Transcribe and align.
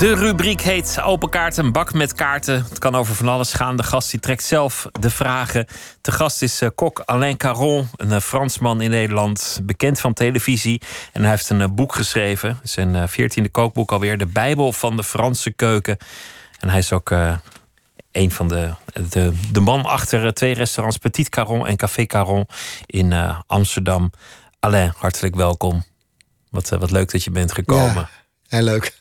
De 0.00 0.14
rubriek 0.14 0.60
heet 0.60 1.00
Open 1.02 1.28
Kaarten, 1.30 1.64
een 1.64 1.72
bak 1.72 1.92
met 1.92 2.12
kaarten. 2.12 2.64
Het 2.68 2.78
kan 2.78 2.94
over 2.94 3.14
van 3.14 3.28
alles 3.28 3.52
gaan. 3.52 3.76
De 3.76 3.82
gast 3.82 4.10
die 4.10 4.20
trekt 4.20 4.42
zelf 4.42 4.86
de 5.00 5.10
vragen. 5.10 5.66
De 6.00 6.12
gast 6.12 6.42
is 6.42 6.62
uh, 6.62 6.68
kok 6.74 7.00
Alain 7.00 7.36
Caron, 7.36 7.88
een 7.96 8.10
uh, 8.10 8.18
Fransman 8.18 8.80
in 8.80 8.90
Nederland, 8.90 9.60
bekend 9.62 10.00
van 10.00 10.12
televisie. 10.12 10.82
En 11.12 11.20
hij 11.20 11.30
heeft 11.30 11.50
een 11.50 11.60
uh, 11.60 11.66
boek 11.72 11.94
geschreven, 11.94 12.60
zijn 12.62 13.08
veertiende 13.08 13.48
kookboek 13.48 13.92
alweer, 13.92 14.18
De 14.18 14.26
Bijbel 14.26 14.72
van 14.72 14.96
de 14.96 15.04
Franse 15.04 15.50
keuken. 15.50 15.96
En 16.58 16.68
hij 16.68 16.78
is 16.78 16.92
ook 16.92 17.10
een 18.12 18.30
van 18.30 18.48
de, 18.48 18.74
de, 19.08 19.32
de 19.52 19.60
man 19.60 19.84
achter 19.84 20.34
twee 20.34 20.54
restaurants, 20.54 20.98
Petit 20.98 21.28
Caron 21.28 21.66
en 21.66 21.76
Café 21.76 22.06
Caron 22.06 22.46
in 22.86 23.12
Amsterdam. 23.46 24.12
Alain, 24.60 24.92
hartelijk 24.96 25.34
welkom. 25.34 25.84
Wat, 26.50 26.68
wat 26.68 26.90
leuk 26.90 27.10
dat 27.10 27.24
je 27.24 27.30
bent 27.30 27.52
gekomen. 27.52 28.08
Heel 28.48 28.62
leuk. 28.62 28.99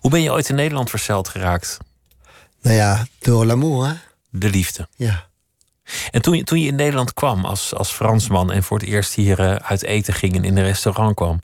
Hoe 0.00 0.10
ben 0.10 0.22
je 0.22 0.32
ooit 0.32 0.48
in 0.48 0.54
Nederland 0.54 0.90
verzeild 0.90 1.28
geraakt? 1.28 1.78
Nou 2.62 2.76
ja, 2.76 3.06
door 3.18 3.44
l'amour, 3.44 3.86
hè? 3.86 3.94
De 4.30 4.48
liefde. 4.48 4.88
Ja. 4.96 5.28
En 6.10 6.22
toen 6.22 6.36
je, 6.36 6.44
toen 6.44 6.60
je 6.60 6.66
in 6.66 6.74
Nederland 6.74 7.14
kwam 7.14 7.44
als, 7.44 7.74
als 7.74 7.90
Fransman 7.90 8.52
en 8.52 8.62
voor 8.62 8.78
het 8.78 8.88
eerst 8.88 9.14
hier 9.14 9.40
uh, 9.40 9.54
uit 9.54 9.82
eten 9.82 10.14
ging 10.14 10.34
en 10.34 10.44
in 10.44 10.56
een 10.56 10.64
restaurant 10.64 11.14
kwam, 11.14 11.40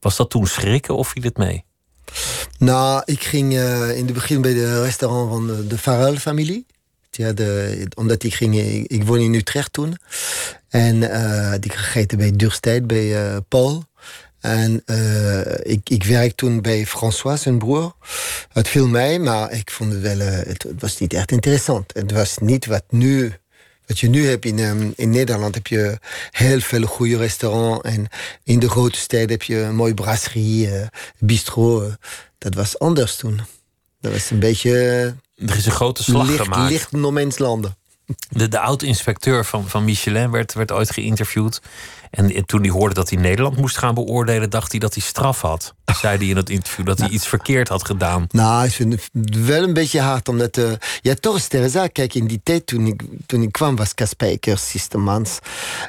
was 0.00 0.16
dat 0.16 0.30
toen 0.30 0.46
schrikken 0.46 0.96
of 0.96 1.08
viel 1.08 1.22
het 1.22 1.36
mee? 1.36 1.64
Nou, 2.58 3.02
ik 3.04 3.22
ging 3.22 3.52
uh, 3.52 3.96
in 3.96 4.04
het 4.04 4.14
begin 4.14 4.40
bij 4.40 4.54
de 4.54 4.82
restaurant 4.82 5.30
van 5.30 5.46
de, 5.46 5.66
de 5.66 5.78
Farel-familie. 5.78 6.66
Ja, 7.10 7.32
de, 7.32 7.86
omdat 7.94 8.22
ik 8.22 8.34
ging, 8.34 8.58
ik, 8.58 8.86
ik 8.86 9.04
woonde 9.04 9.24
in 9.24 9.34
Utrecht 9.34 9.72
toen. 9.72 9.96
En 10.68 10.96
uh, 10.96 11.54
ik 11.60 11.72
gegeten 11.72 12.18
bij 12.18 12.36
Durstijd, 12.36 12.86
bij 12.86 13.40
Paul. 13.48 13.84
En 14.40 14.82
uh, 14.86 15.40
ik, 15.62 15.90
ik 15.90 16.04
werk 16.04 16.36
toen 16.36 16.60
bij 16.60 16.86
François, 16.86 17.42
zijn 17.42 17.58
broer. 17.58 17.94
Het 18.52 18.68
viel 18.68 18.88
mij, 18.88 19.18
maar 19.18 19.52
ik 19.52 19.70
vond 19.70 19.92
het 19.92 20.00
wel... 20.00 20.16
Uh, 20.16 20.30
het, 20.30 20.66
was 20.78 20.98
niet 20.98 21.12
echt 21.12 21.30
interessant. 21.30 21.92
Het 21.92 22.12
was 22.12 22.38
niet 22.38 22.66
wat 22.66 22.84
nu... 22.88 23.32
Wat 23.86 23.98
je 23.98 24.08
nu 24.08 24.26
hebt 24.26 24.44
in, 24.44 24.58
um, 24.58 24.92
in 24.96 25.10
Nederland 25.10 25.54
heb 25.54 25.66
je 25.66 25.98
heel 26.30 26.60
veel 26.60 26.82
goede 26.82 27.16
restaurants. 27.16 27.88
En 27.88 28.06
in 28.44 28.58
de 28.58 28.70
grote 28.70 28.98
steden 28.98 29.30
heb 29.30 29.42
je 29.42 29.58
een 29.60 29.74
mooie 29.74 29.94
brasserie, 29.94 30.66
uh, 30.66 30.86
bistro. 31.18 31.92
dat 32.38 32.54
was 32.54 32.78
anders 32.78 33.16
toen. 33.16 33.40
Dat 34.00 34.12
was 34.12 34.30
een 34.30 34.38
beetje... 34.38 34.70
er 35.36 35.56
is 35.56 35.66
een 35.66 35.72
grote 35.72 36.02
slag 36.02 36.26
licht, 36.26 36.42
gemaakt. 36.42 36.70
Licht 36.70 36.92
no 36.92 37.28
landen. 37.36 37.77
De, 38.28 38.48
de 38.48 38.58
oud-inspecteur 38.58 39.44
van, 39.44 39.68
van 39.68 39.84
Michelin 39.84 40.30
werd, 40.30 40.54
werd 40.54 40.72
ooit 40.72 40.90
geïnterviewd. 40.90 41.60
En, 42.10 42.46
toen 42.46 42.60
hij 42.60 42.70
hoorde 42.70 42.94
dat 42.94 43.10
hij 43.10 43.18
Nederland 43.18 43.56
moest 43.56 43.78
gaan 43.78 43.94
beoordelen, 43.94 44.50
dacht 44.50 44.70
hij 44.70 44.80
dat 44.80 44.94
hij 44.94 45.02
straf 45.02 45.40
had. 45.40 45.74
Zei 46.00 46.18
hij 46.18 46.26
in 46.26 46.36
het 46.36 46.50
interview 46.50 46.86
dat 46.86 46.98
hij 46.98 47.08
iets 47.08 47.28
verkeerd 47.28 47.68
had 47.68 47.86
gedaan. 47.86 48.26
Nou, 48.30 48.64
ik 48.64 48.72
vind 48.72 48.92
het 49.12 49.44
wel 49.44 49.62
een 49.62 49.72
beetje 49.72 50.00
hard, 50.00 50.28
omdat. 50.28 50.56
Uh, 50.56 50.72
ja, 51.00 51.14
toch, 51.14 51.40
Teresa, 51.40 51.86
kijk, 51.86 52.14
in 52.14 52.26
die 52.26 52.40
tijd 52.42 52.66
toen 52.66 52.86
ik, 52.86 53.02
toen 53.26 53.42
ik 53.42 53.52
kwam, 53.52 53.76
was 53.76 53.94
Kaspijkers, 53.94 54.68
Sistemans. 54.68 55.38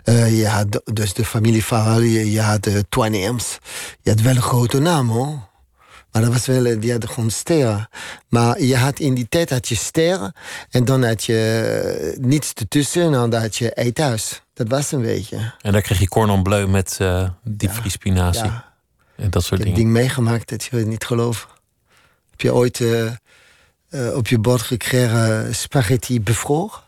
Uh, 0.05 0.39
ja, 0.39 0.65
dus 0.83 1.13
de 1.13 1.25
familie 1.25 1.63
Farrell, 1.63 2.25
je 2.25 2.41
had 2.41 2.63
de 2.63 2.85
Twanems. 2.89 3.57
Je 4.01 4.09
had 4.09 4.21
wel 4.21 4.35
een 4.35 4.41
grote 4.41 4.79
naam 4.79 5.09
hoor. 5.09 5.48
Maar 6.11 6.21
dat 6.21 6.31
was 6.31 6.45
wel, 6.45 6.65
eh, 6.65 6.81
die 6.81 6.91
hadden 6.91 7.09
gewoon 7.09 7.29
sterren. 7.29 7.89
Maar 8.27 8.61
je 8.61 8.77
had 8.77 8.99
in 8.99 9.13
die 9.13 9.27
tijd 9.29 9.49
had 9.49 9.67
je 9.67 9.75
sterren. 9.75 10.33
En 10.69 10.85
dan 10.85 11.03
had 11.03 11.23
je 11.23 12.17
niets 12.21 12.53
ertussen. 12.53 13.01
En 13.01 13.11
dan 13.11 13.33
had 13.33 13.55
je 13.55 13.71
eethuis. 13.73 14.41
Dat 14.53 14.67
was 14.67 14.91
een 14.91 15.01
beetje. 15.01 15.53
En 15.61 15.71
daar 15.71 15.81
kreeg 15.81 15.99
je 15.99 16.07
cordon 16.07 16.43
bleu 16.43 16.67
met 16.67 16.97
uh, 17.01 17.29
diepvriespinazie. 17.43 18.45
Ja. 18.45 18.73
En 19.15 19.29
dat 19.29 19.43
soort 19.43 19.59
ik 19.59 19.65
dingen. 19.65 19.79
ding 19.79 19.91
meegemaakt, 19.91 20.49
dat 20.49 20.63
je 20.63 20.75
het 20.75 20.87
niet 20.87 21.05
geloven. 21.05 21.49
Heb 22.29 22.41
je 22.41 22.53
ooit 22.53 22.79
uh, 22.79 23.11
uh, 23.89 24.15
op 24.15 24.27
je 24.27 24.39
bord 24.39 24.61
gekregen 24.61 25.55
spaghetti 25.55 26.21
bevroren? 26.21 26.79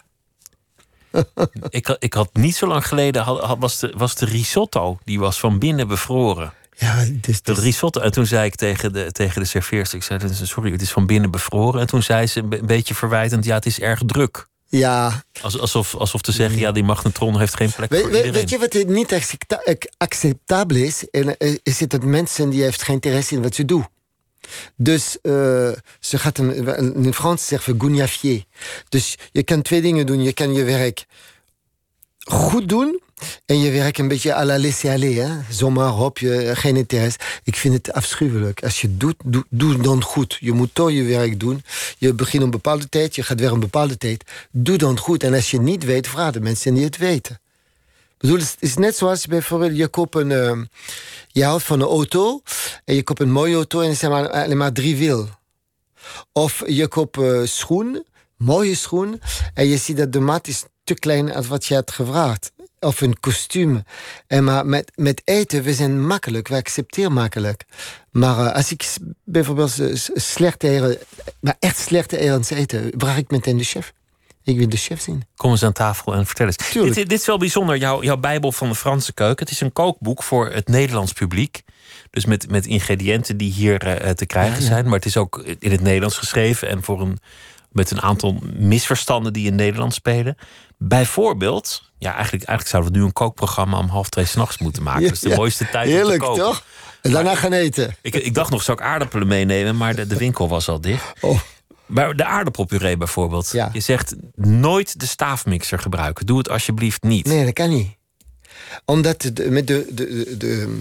ik, 1.69 1.95
ik 1.99 2.13
had 2.13 2.29
niet 2.33 2.55
zo 2.55 2.67
lang 2.67 2.87
geleden, 2.87 3.21
had, 3.21 3.57
was, 3.59 3.79
de, 3.79 3.93
was 3.97 4.15
de 4.15 4.25
risotto, 4.25 4.97
die 5.03 5.19
was 5.19 5.39
van 5.39 5.59
binnen 5.59 5.87
bevroren. 5.87 6.53
Ja, 6.81 7.05
dus, 7.11 7.41
dat 7.41 7.57
risotto. 7.57 8.01
En 8.01 8.11
toen 8.11 8.25
zei 8.25 8.45
ik 8.45 8.55
tegen 8.55 8.93
de, 8.93 9.11
tegen 9.11 9.41
de 9.41 9.47
serveerster, 9.47 9.97
ik 9.97 10.03
zei, 10.03 10.19
sorry, 10.33 10.71
het 10.71 10.81
is 10.81 10.91
van 10.91 11.05
binnen 11.05 11.31
bevroren. 11.31 11.81
En 11.81 11.87
toen 11.87 12.03
zei 12.03 12.27
ze 12.27 12.39
een 12.39 12.65
beetje 12.65 12.95
verwijtend, 12.95 13.45
ja, 13.45 13.55
het 13.55 13.65
is 13.65 13.79
erg 13.79 14.01
druk. 14.05 14.47
Ja. 14.67 15.23
Alsof, 15.41 15.95
alsof 15.95 16.21
te 16.21 16.31
zeggen, 16.31 16.59
ja, 16.59 16.71
die 16.71 16.83
magnetron 16.83 17.39
heeft 17.39 17.55
geen 17.55 17.71
plek 17.71 17.93
voor 17.93 18.05
iedereen. 18.05 18.31
Weet 18.31 18.49
je 18.49 18.57
wat 18.57 18.73
niet 18.87 19.39
acceptabel 19.97 20.77
is? 20.77 21.09
En, 21.09 21.37
eh, 21.37 21.55
is 21.63 21.79
het 21.79 21.89
dat 21.89 22.03
mensen 22.03 22.49
die 22.49 22.63
heeft 22.63 22.81
geen 22.81 22.95
interesse 22.95 23.35
in 23.35 23.41
wat 23.41 23.55
ze 23.55 23.65
doen. 23.65 23.87
Dus 24.75 25.17
uh, 25.21 25.33
ze 25.99 26.17
gaat 26.17 26.37
een, 26.37 26.95
in 26.95 27.13
Frans 27.13 27.47
zeggen 27.47 27.73
we 27.73 27.79
gougnafier. 27.79 28.43
Dus 28.89 29.17
je 29.31 29.43
kan 29.43 29.61
twee 29.61 29.81
dingen 29.81 30.05
doen. 30.05 30.21
Je 30.23 30.33
kan 30.33 30.53
je 30.53 30.63
werk 30.63 31.05
goed 32.19 32.69
doen 32.69 33.01
en 33.45 33.59
je 33.59 33.71
werkt 33.71 33.99
een 33.99 34.07
beetje 34.07 34.33
à 34.33 34.45
la 34.45 34.59
laisser-aller. 34.59 35.45
Zomaar 35.49 35.97
op 35.97 36.17
je, 36.17 36.51
geen 36.55 36.75
interesse. 36.75 37.17
Ik 37.43 37.55
vind 37.55 37.73
het 37.73 37.93
afschuwelijk. 37.93 38.63
Als 38.63 38.81
je 38.81 38.97
doet, 38.97 39.15
doe, 39.49 39.81
dan 39.81 40.03
goed. 40.03 40.37
Je 40.39 40.51
moet 40.51 40.69
toch 40.73 40.91
je 40.91 41.03
werk 41.03 41.39
doen. 41.39 41.63
Je 41.97 42.13
begint 42.13 42.43
een 42.43 42.49
bepaalde 42.49 42.89
tijd, 42.89 43.15
je 43.15 43.23
gaat 43.23 43.39
weer 43.39 43.51
een 43.51 43.59
bepaalde 43.59 43.97
tijd. 43.97 44.23
Doe 44.51 44.77
dan 44.77 44.97
goed. 44.97 45.23
En 45.23 45.33
als 45.33 45.51
je 45.51 45.59
niet 45.59 45.83
weet, 45.83 46.07
vraag 46.07 46.31
de 46.31 46.41
mensen 46.41 46.73
die 46.73 46.83
het 46.83 46.97
weten. 46.97 47.35
Ik 47.35 48.27
bedoel, 48.27 48.37
het 48.37 48.57
is 48.59 48.75
net 48.75 48.95
zoals 48.95 49.25
bijvoorbeeld, 49.25 49.77
je 49.77 49.87
koopt 49.87 50.15
een... 50.15 50.29
Uh, 50.29 50.61
je 51.27 51.43
houdt 51.43 51.63
van 51.63 51.81
een 51.81 51.87
auto 51.87 52.41
en 52.85 52.95
je 52.95 53.03
koopt 53.03 53.19
een 53.19 53.31
mooie 53.31 53.55
auto 53.55 53.81
en 53.81 53.89
er 53.89 53.95
zijn 53.95 54.11
maar, 54.11 54.29
alleen 54.29 54.57
maar 54.57 54.71
drie 54.71 54.95
wiel. 54.95 55.29
Of 56.31 56.63
je 56.65 56.87
koopt 56.87 57.17
uh, 57.17 57.41
schoen, 57.43 58.05
mooie 58.37 58.75
schoen, 58.75 59.21
en 59.53 59.67
je 59.67 59.77
ziet 59.77 59.97
dat 59.97 60.13
de 60.13 60.19
maat 60.19 60.47
is 60.47 60.63
te 60.83 60.93
klein 60.93 61.33
als 61.33 61.47
wat 61.47 61.65
je 61.65 61.73
hebt 61.73 61.91
gevraagd 61.91 62.51
of 62.81 63.01
een 63.01 63.19
kostuum. 63.19 63.83
En 64.27 64.43
maar 64.43 64.65
met, 64.65 64.91
met 64.95 65.21
eten, 65.25 65.63
we 65.63 65.73
zijn 65.73 66.07
makkelijk, 66.07 66.47
we 66.47 66.55
accepteren 66.55 67.13
makkelijk. 67.13 67.63
Maar 68.11 68.45
uh, 68.45 68.53
als 68.53 68.71
ik 68.71 68.95
bijvoorbeeld 69.23 69.81
slechte 70.13 70.67
eieren, 70.67 70.97
maar 71.39 71.55
echt 71.59 71.77
slechte 71.77 72.17
eieren 72.17 72.43
eten, 72.49 72.91
vraag 72.97 73.17
ik 73.17 73.31
meteen 73.31 73.57
de 73.57 73.63
chef. 73.63 73.93
Ik 74.43 74.57
wil 74.57 74.69
de 74.69 74.77
chef 74.77 75.01
zien. 75.01 75.23
Kom 75.35 75.51
eens 75.51 75.63
aan 75.63 75.71
tafel 75.71 76.13
en 76.13 76.25
vertel 76.25 76.45
eens. 76.45 76.57
Dit, 76.73 76.95
dit, 76.95 77.11
is 77.11 77.25
wel 77.25 77.37
bijzonder, 77.37 77.77
jouw, 77.77 78.03
jouw 78.03 78.17
Bijbel 78.17 78.51
van 78.51 78.69
de 78.69 78.75
Franse 78.75 79.13
keuken. 79.13 79.45
Het 79.45 79.53
is 79.53 79.61
een 79.61 79.73
kookboek 79.73 80.23
voor 80.23 80.49
het 80.49 80.67
Nederlands 80.67 81.13
publiek. 81.13 81.61
Dus 82.09 82.25
met, 82.25 82.49
met 82.49 82.65
ingrediënten 82.65 83.37
die 83.37 83.51
hier 83.51 84.03
uh, 84.03 84.09
te 84.09 84.25
krijgen 84.25 84.55
ja, 84.55 84.61
ja. 84.61 84.67
zijn. 84.67 84.85
Maar 84.85 84.93
het 84.93 85.05
is 85.05 85.17
ook 85.17 85.43
in 85.59 85.71
het 85.71 85.81
Nederlands 85.81 86.17
geschreven 86.17 86.69
en 86.69 86.83
voor 86.83 87.01
een, 87.01 87.19
met 87.71 87.91
een 87.91 88.01
aantal 88.01 88.39
misverstanden 88.53 89.33
die 89.33 89.47
in 89.47 89.55
Nederland 89.55 89.93
spelen. 89.93 90.37
Bijvoorbeeld, 90.77 91.91
ja, 91.97 92.13
eigenlijk, 92.13 92.43
eigenlijk 92.43 92.67
zouden 92.67 92.91
we 92.91 92.97
nu 92.97 93.03
een 93.03 93.13
kookprogramma 93.13 93.77
om 93.77 93.87
half 93.87 94.09
twee 94.09 94.25
s'nachts 94.25 94.57
moeten 94.57 94.83
maken. 94.83 95.03
Dat 95.03 95.11
is 95.11 95.19
de 95.19 95.29
ja, 95.29 95.35
mooiste 95.35 95.69
tijd 95.69 95.87
heerlijk, 95.87 96.23
om 96.23 96.33
te 96.33 96.39
koken. 96.39 96.53
toch? 96.53 96.65
En 97.01 97.11
daarna 97.11 97.35
gaan 97.35 97.53
eten. 97.53 97.95
Ik, 98.01 98.15
ik 98.15 98.33
dacht 98.33 98.51
nog, 98.51 98.63
zou 98.63 98.77
ik 98.77 98.83
aardappelen 98.83 99.27
meenemen? 99.27 99.77
Maar 99.77 99.95
de, 99.95 100.07
de 100.07 100.17
winkel 100.17 100.47
was 100.47 100.67
al 100.67 100.81
dicht. 100.81 101.13
Oh. 101.21 101.39
Maar 101.85 102.15
de 102.15 102.25
aardappelpuree 102.25 102.97
bijvoorbeeld. 102.97 103.51
Ja. 103.51 103.69
Je 103.73 103.79
zegt 103.79 104.15
nooit 104.35 104.99
de 104.99 105.05
staafmixer 105.05 105.79
gebruiken. 105.79 106.25
Doe 106.25 106.37
het 106.37 106.49
alsjeblieft 106.49 107.03
niet. 107.03 107.25
Nee, 107.25 107.45
dat 107.45 107.53
kan 107.53 107.69
niet. 107.69 107.89
Omdat 108.85 109.21
de, 109.33 109.51
met 109.51 109.67
de, 109.67 109.87
de, 109.91 110.37
de, 110.37 110.79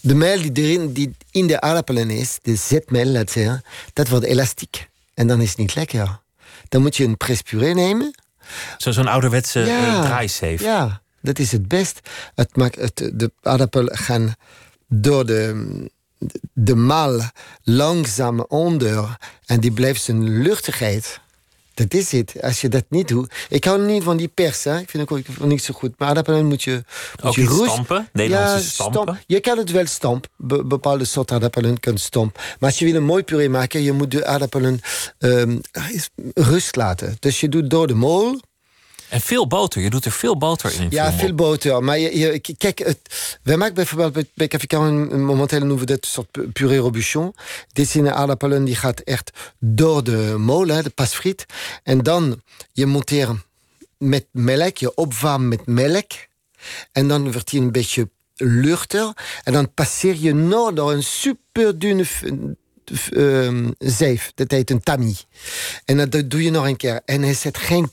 de 0.00 0.14
meel 0.14 0.52
die, 0.52 0.64
erin, 0.64 0.92
die 0.92 1.16
in 1.30 1.46
de 1.46 1.60
aardappelen 1.60 2.10
is, 2.10 2.38
de 2.42 2.56
zetmeel, 2.56 3.04
laat 3.04 3.30
zeggen, 3.30 3.62
dat 3.92 4.08
wordt 4.08 4.24
elastiek. 4.24 4.88
En 5.16 5.26
dan 5.26 5.40
is 5.40 5.48
het 5.48 5.58
niet 5.58 5.74
lekker. 5.74 6.20
Dan 6.68 6.82
moet 6.82 6.96
je 6.96 7.04
een 7.04 7.16
prespuree 7.16 7.74
nemen 7.74 8.14
Zo'n 8.76 8.92
zo 8.92 9.02
ouderwetse 9.02 9.60
ja, 9.60 10.02
draaizeef. 10.02 10.60
Ja, 10.62 11.00
dat 11.20 11.38
is 11.38 11.52
het 11.52 11.68
best. 11.68 12.00
Het 12.34 12.56
maakt 12.56 12.76
het, 12.76 13.10
de 13.14 13.32
aardappel 13.42 13.88
gaan 13.92 14.34
door 14.88 15.26
de, 15.26 15.90
de 16.52 16.74
maal 16.74 17.20
langzaam 17.62 18.40
onder. 18.40 19.16
En 19.46 19.60
die 19.60 19.72
blijft 19.72 20.02
zijn 20.02 20.42
luchtigheid. 20.42 21.20
Dat 21.76 21.94
is 21.94 22.12
het. 22.12 22.34
Als 22.40 22.60
je 22.60 22.68
dat 22.68 22.84
niet 22.88 23.08
doet. 23.08 23.32
Ik 23.48 23.64
hou 23.64 23.86
niet 23.86 24.02
van 24.02 24.16
die 24.16 24.28
pers. 24.28 24.64
Hè. 24.64 24.78
Ik 24.78 24.90
vind 24.90 25.10
het 25.10 25.18
ook 25.40 25.46
niet 25.48 25.62
zo 25.62 25.74
goed. 25.74 25.92
Maar 25.98 26.08
aardappelen 26.08 26.46
moet 26.46 26.62
je. 26.62 26.72
Moet 26.72 27.24
ook 27.24 27.34
je 27.34 27.64
stampen? 27.64 28.08
Nederlandse 28.12 28.56
ja, 28.56 28.62
stampen? 28.62 29.02
Stamp. 29.02 29.18
Je 29.26 29.40
kan 29.40 29.58
het 29.58 29.70
wel 29.70 29.86
stampen. 29.86 30.30
Be 30.36 30.64
bepaalde 30.64 31.04
soorten 31.04 31.34
aardappelen 31.34 31.80
kunnen 31.80 32.00
stampen. 32.00 32.42
Maar 32.42 32.70
als 32.70 32.78
je 32.78 32.84
wil 32.84 32.94
een 32.94 33.04
mooi 33.04 33.22
puree 33.22 33.48
maken, 33.48 33.82
je 33.82 33.92
moet 33.92 34.10
de 34.10 34.26
aardappelen 34.26 34.80
um, 35.18 35.60
rust 36.34 36.76
laten. 36.76 37.16
Dus 37.18 37.40
je 37.40 37.48
doet 37.48 37.70
door 37.70 37.86
de 37.86 37.94
mol. 37.94 38.40
En 39.08 39.20
veel 39.20 39.46
boter. 39.46 39.82
Je 39.82 39.90
doet 39.90 40.04
er 40.04 40.12
veel 40.12 40.36
boter 40.38 40.80
in. 40.80 40.86
Ja, 40.90 41.12
veel 41.12 41.34
boter. 41.34 41.84
Maar 41.84 41.98
je, 41.98 42.18
je, 42.18 42.40
kijk, 42.56 42.78
het, 42.78 43.38
wij 43.42 43.56
maken 43.56 43.74
bijvoorbeeld 43.74 44.12
bij, 44.12 44.24
bij 44.34 44.48
Café 44.48 44.66
Caron 44.66 45.24
momenteel 45.24 45.58
noemen 45.58 45.78
we 45.78 45.86
dit 45.86 46.04
een 46.04 46.10
soort 46.10 46.52
puree 46.52 46.78
robuchon. 46.78 47.34
Dit 47.72 47.88
zijn 47.88 48.10
aardappelen 48.10 48.64
die 48.64 48.76
gaat 48.76 49.00
echt 49.00 49.30
door 49.58 50.04
de 50.04 50.34
molen, 50.38 50.84
de 50.84 50.90
pasfriet. 50.90 51.46
En 51.82 51.98
dan 51.98 52.42
je 52.72 52.86
monteert 52.86 53.30
met 53.98 54.26
melk, 54.30 54.76
je 54.76 54.94
opwarmt 54.94 55.48
met 55.48 55.66
melk. 55.66 56.12
En 56.92 57.08
dan 57.08 57.32
wordt 57.32 57.50
hij 57.50 57.60
een 57.60 57.72
beetje 57.72 58.08
luchter. 58.36 59.12
En 59.44 59.52
dan 59.52 59.74
passeer 59.74 60.14
je 60.14 60.34
nog 60.34 60.72
door 60.72 60.92
een 60.92 61.02
super 61.02 61.78
dunne 61.78 62.04
uh, 63.10 63.68
zeef. 63.78 64.32
Dat 64.34 64.50
heet 64.50 64.70
een 64.70 64.82
tami. 64.82 65.16
En 65.84 66.10
dat 66.10 66.30
doe 66.30 66.42
je 66.42 66.50
nog 66.50 66.66
een 66.66 66.76
keer. 66.76 67.00
En 67.04 67.22
er 67.22 67.34
zit 67.34 67.58
geen 67.58 67.90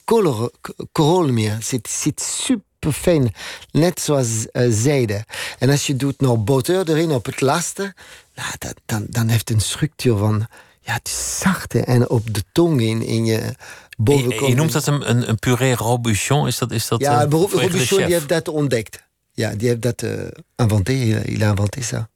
kool 0.92 1.32
meer. 1.32 1.54
Het 1.54 1.66
zit, 1.66 1.90
zit 1.90 2.22
super 2.22 2.92
fijn. 2.92 3.34
Net 3.72 4.00
zoals 4.00 4.48
uh, 4.52 4.68
zijde. 4.70 5.26
En 5.60 5.70
als 5.70 5.88
je 5.88 5.96
doet 5.96 6.22
nog 6.22 6.44
boter 6.44 6.90
erin 6.90 7.12
op 7.12 7.26
het 7.26 7.42
laatste... 7.42 7.94
Nou, 8.36 8.50
dat, 8.58 8.74
dan, 8.86 9.06
dan 9.10 9.28
heeft 9.28 9.50
het 9.50 9.58
een 9.58 9.64
structuur 9.64 10.18
van... 10.18 10.48
Ja, 10.86 10.94
het 10.94 11.08
is 11.08 11.40
zacht. 11.40 11.76
En 11.76 12.10
op 12.10 12.34
de 12.34 12.44
tong 12.52 12.82
in, 12.82 13.02
in 13.02 13.26
je 13.26 13.56
bovenkant. 13.98 14.40
Je, 14.40 14.48
je 14.48 14.56
noemt 14.56 14.72
dat 14.72 14.88
een, 14.88 15.10
een, 15.10 15.30
een 15.30 15.40
puree 15.40 15.76
robuchon. 15.76 16.48
Is 16.48 16.58
dat, 16.58 16.72
is 16.72 16.88
dat, 16.88 17.00
ja, 17.00 17.26
uh, 17.26 17.30
Robuchon 17.30 17.98
die 17.98 18.14
heeft 18.14 18.30
dat 18.30 18.48
ontdekt. 18.48 19.04
Ja, 19.32 19.56
die 19.56 19.68
heeft 19.68 19.82
dat 19.82 20.02
uh, 20.02 20.12
inventé. 20.56 20.94
Il 21.26 21.44
a 21.44 21.50
inventé 21.50 21.82
ça. 21.82 22.13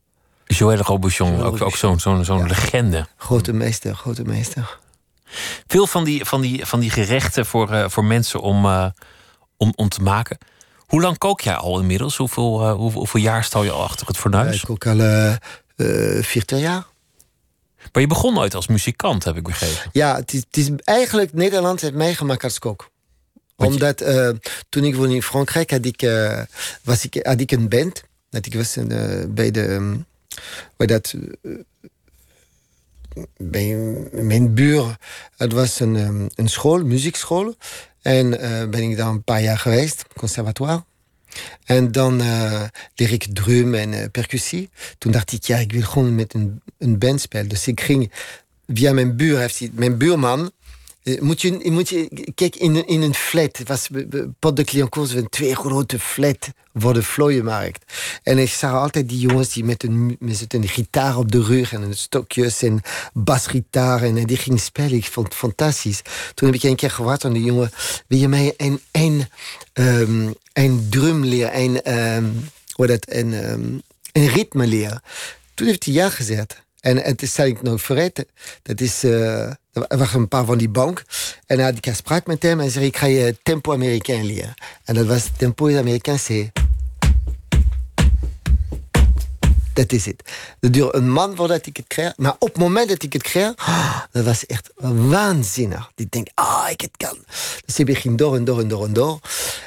Joël 0.48 0.78
Robuchon, 0.78 1.42
ook, 1.42 1.62
ook 1.62 1.76
zo'n 1.76 2.00
zo'n 2.00 2.26
zo'n 2.26 2.38
ja. 2.38 2.46
legende. 2.46 3.08
Grote 3.18 3.54
meester, 3.54 3.96
grote 3.96 4.24
meester. 4.24 4.78
Veel 5.68 5.88
van 5.88 6.04
die, 6.04 6.26
van 6.26 6.42
die, 6.42 6.66
van 6.66 6.80
die 6.80 6.90
gerechten 6.90 7.46
voor, 7.46 7.72
uh, 7.72 7.90
voor 7.90 8.06
mensen 8.06 8.42
om, 8.42 8.66
uh, 8.66 8.86
om, 9.58 9.74
om 9.76 9.90
te 9.90 10.02
maken. 10.02 10.38
Hoe 10.78 11.02
lang 11.02 11.18
kook 11.18 11.42
jij 11.42 11.56
al 11.56 11.80
inmiddels? 11.80 12.18
Hoeveel, 12.18 12.62
uh, 12.62 12.74
hoeveel, 12.74 13.00
hoeveel, 13.00 13.22
jaar 13.22 13.44
stal 13.44 13.64
je 13.64 13.72
al 13.72 13.84
achter 13.84 14.08
het 14.08 14.18
fornuis? 14.18 14.56
ik 14.56 14.62
kook 14.66 14.86
al 14.86 14.98
40 15.76 16.60
jaar. 16.60 16.86
Maar 17.92 18.02
je 18.02 18.08
begon 18.08 18.34
nooit 18.34 18.56
als 18.56 18.68
muzikant, 18.68 19.24
heb 19.24 19.36
ik 19.36 19.44
begrepen. 19.44 19.90
Ja, 19.92 20.16
het 20.16 20.34
is, 20.34 20.40
het 20.40 20.58
is 20.58 20.70
eigenlijk 20.84 21.34
Nederland 21.34 21.82
heeft 21.82 21.94
mij 21.94 22.16
gemaakt 22.16 22.44
als 22.44 22.60
kok. 22.60 22.90
Omdat 23.56 24.04
toen 24.70 24.84
ik 24.84 24.96
woonde 24.96 25.16
in 25.16 25.24
Frankrijk 25.24 25.72
had 25.72 25.86
ik, 25.86 26.10
was 26.84 27.06
ik, 27.06 27.20
had 27.26 27.40
ik 27.40 27.52
een 27.52 27.70
band. 27.70 28.04
Dat 28.30 28.46
ik 28.46 28.54
was 28.54 28.76
een, 28.76 29.34
bij 29.34 29.52
de... 29.52 29.68
Um, 29.68 30.06
bij 30.76 30.88
dat 30.88 31.14
bij 33.38 33.76
mijn 34.12 34.54
buur. 34.54 34.98
Het 35.38 35.54
was 35.54 35.80
een, 35.80 36.30
een 36.36 36.50
school, 36.50 36.84
muziekschool. 36.84 37.56
En 38.02 38.26
uh, 38.28 38.70
ben 38.70 38.82
ik 38.82 38.98
daar 38.98 39.08
een 39.08 39.24
paar 39.24 39.42
jaar 39.42 39.58
geweest, 39.58 40.06
conservatoire. 40.16 40.84
En 41.64 41.92
dan 41.92 42.22
uh, 42.22 42.64
leer 42.96 43.12
ik 43.12 43.28
drum 43.34 43.74
en 43.74 44.12
percussie. 44.12 44.70
Toen 44.98 45.12
dacht 45.12 45.32
ik, 45.32 45.44
ja, 45.44 45.58
ik 45.58 45.72
wil 45.72 45.82
gewoon 45.82 46.16
met 46.16 46.34
een, 46.34 46.62
een 46.78 46.98
band 46.98 47.22
spelen. 47.22 47.48
Dus 47.48 47.68
ik 47.68 47.82
ging 47.82 48.12
via 48.68 48.94
mijn 48.94 49.16
buur, 49.16 49.40
heeft 49.40 49.60
hij, 49.60 49.70
mijn 49.74 49.98
buurman, 49.98 50.52
moet 51.20 51.42
je, 51.42 51.60
moet 51.72 51.90
je, 51.90 52.32
kijk, 52.36 52.56
in, 52.56 52.88
in 52.88 53.02
een 53.02 53.14
flat, 53.14 53.60
was 53.66 53.88
Pot 54.40 54.56
de 54.56 54.64
Cliancourt, 54.64 55.14
een 55.14 55.30
twee 55.30 55.56
grote 55.56 56.00
flat 56.00 56.50
voor 56.74 56.94
de 56.94 57.04
vlooienmarkt. 57.04 57.94
En 58.24 58.38
ik 58.38 58.50
zag 58.50 58.74
altijd 58.74 59.10
die 59.10 59.20
jongens 59.20 59.54
die 59.54 59.64
met 59.64 59.84
een, 59.84 60.18
met 60.20 60.54
een 60.54 60.68
gitaar 60.68 61.18
op 61.18 61.32
de 61.32 61.44
rug 61.44 61.74
en 61.74 61.82
een 61.82 61.98
stokjes 61.98 62.62
en 62.62 62.82
basgitaar 63.14 64.04
en 64.04 64.26
die 64.26 64.38
gingen 64.38 64.60
spelen. 64.60 64.94
Ik 64.94 65.06
vond 65.06 65.28
het 65.28 65.36
fantastisch. 65.36 66.02
Toen 66.34 66.48
heb 66.48 66.58
ik 66.58 66.64
een 66.64 66.76
keer 66.76 66.92
gevraagd 66.92 67.26
aan 67.26 67.34
die 67.34 67.44
jongen, 67.44 67.72
wil 68.08 68.20
je 68.20 68.28
mij 68.28 68.54
een, 68.58 68.82
een, 68.92 69.26
um, 69.74 70.36
een 70.54 70.88
drum 70.90 71.26
leren, 71.26 71.58
een, 71.60 71.98
um, 71.98 72.50
hoe 72.72 72.88
dat, 72.88 73.06
een, 73.10 73.52
um, 73.52 73.82
een 74.12 74.28
ritme 74.28 74.68
leren? 74.68 75.02
Toen 75.54 75.68
heeft 75.68 75.84
hij 75.84 75.94
ja 75.94 76.10
gezegd. 76.10 76.66
En 76.80 76.98
het 76.98 77.22
is 77.22 77.40
ik 77.40 77.62
nog 77.62 77.82
vergeten. 77.82 78.26
Dat 78.62 78.82
is, 78.82 79.04
uh, 79.04 79.42
er 79.74 79.98
waren 79.98 80.20
een 80.20 80.28
paar 80.28 80.46
van 80.46 80.58
die 80.58 80.70
bank. 80.70 81.04
En 81.46 81.60
had 81.60 81.78
ik 81.78 81.94
sprak 81.96 82.26
met 82.26 82.44
hem 82.44 82.60
en 82.60 82.72
zei: 82.72 82.86
Ik 82.86 82.98
ga 82.98 83.06
je 83.06 83.38
tempo 83.44 83.74
Amerikaan 83.74 84.26
leren. 84.26 84.54
En 84.84 84.96
dat 84.96 85.06
was 85.06 85.30
tempo 85.38 85.78
Amerikaan 85.78 86.18
C. 86.18 86.50
Dat 89.74 89.92
is 89.92 90.06
het. 90.06 90.24
Het 90.60 90.74
duurde 90.74 90.98
een 90.98 91.14
maand 91.14 91.36
voordat 91.36 91.66
ik 91.66 91.78
het 91.78 91.88
kreeg. 91.88 92.14
Maar 92.18 92.36
op 92.40 92.48
het 92.48 92.58
moment 92.58 92.90
dat 92.90 93.04
ik 93.04 93.14
het 93.14 93.24
kreeg, 93.24 93.54
dat 94.12 94.26
was 94.26 94.46
echt 94.46 94.72
waanzinnig. 95.10 95.92
Ik 95.96 96.12
denk, 96.12 96.28
ah, 96.34 96.68
ik 96.70 96.82
het 96.82 96.98
kan. 96.98 97.18
Dus 97.66 97.80
ik 97.80 97.98
ging 97.98 98.18
door 98.18 98.36
en 98.36 98.46
door 98.46 98.60
en 98.60 98.68
door 98.68 98.86
en 98.86 98.94
door. 98.94 99.20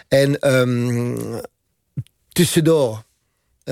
En 0.08 0.54
um, 0.54 1.40
tussendoor 2.32 3.04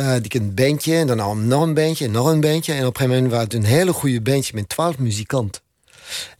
had 0.04 0.24
ik 0.24 0.34
een 0.34 0.54
bandje, 0.54 0.94
en 0.94 1.06
dan 1.06 1.46
nog 1.48 1.62
een 1.62 1.74
bandje, 1.74 2.08
nog 2.08 2.26
een 2.26 2.40
bandje. 2.40 2.72
En 2.72 2.86
op 2.86 2.94
een 2.94 2.96
gegeven 2.96 3.16
moment 3.16 3.32
was 3.32 3.42
het 3.42 3.54
een 3.54 3.64
hele 3.64 3.92
goede 3.92 4.20
bandje 4.20 4.52
met 4.54 4.68
twaalf 4.68 4.98
muzikanten. 4.98 5.62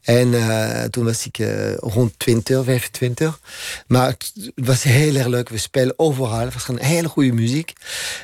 En 0.09 0.29
uh, 0.29 0.83
toen 0.83 1.05
was 1.05 1.27
ik 1.27 1.39
uh, 1.39 1.75
rond 1.77 2.13
20, 2.17 2.65
25. 2.65 3.41
Maar 3.87 4.07
het 4.07 4.33
was 4.55 4.83
heel 4.83 5.15
erg 5.15 5.27
leuk. 5.27 5.49
We 5.49 5.59
spelen 5.59 5.95
overal. 5.97 6.39
Het 6.39 6.53
was 6.53 6.63
gewoon 6.63 6.81
hele 6.81 7.09
goede 7.09 7.33
muziek. 7.33 7.73